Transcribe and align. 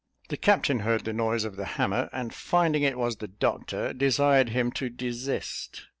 The 0.29 0.37
captain 0.37 0.79
heard 0.79 1.05
the 1.05 1.13
noise 1.13 1.43
of 1.43 1.57
the 1.57 1.65
hammer, 1.77 2.09
and 2.11 2.33
finding 2.33 2.81
it 2.81 2.97
was 2.97 3.17
the 3.17 3.27
doctor, 3.27 3.93
desired 3.93 4.49
him 4.49 4.71
to 4.71 4.89
desist. 4.89 5.89